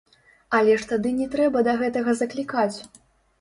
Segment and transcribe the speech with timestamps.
[0.59, 2.77] Але ж тады не трэба да гэтага заклікаць.